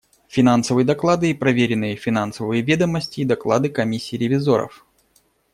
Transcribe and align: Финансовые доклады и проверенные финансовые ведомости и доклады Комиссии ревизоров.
Финансовые 0.27 0.83
доклады 0.83 1.29
и 1.29 1.35
проверенные 1.35 1.95
финансовые 1.95 2.63
ведомости 2.63 3.19
и 3.21 3.25
доклады 3.25 3.69
Комиссии 3.69 4.15
ревизоров. 4.15 4.83